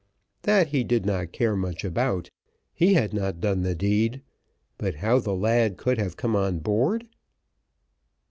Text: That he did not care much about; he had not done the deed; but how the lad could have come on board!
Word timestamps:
That 0.41 0.69
he 0.69 0.83
did 0.83 1.05
not 1.05 1.31
care 1.31 1.55
much 1.55 1.83
about; 1.85 2.31
he 2.73 2.95
had 2.95 3.13
not 3.13 3.39
done 3.39 3.61
the 3.61 3.75
deed; 3.75 4.23
but 4.79 4.95
how 4.95 5.19
the 5.19 5.35
lad 5.35 5.77
could 5.77 5.99
have 5.99 6.17
come 6.17 6.35
on 6.35 6.57
board! 6.57 7.05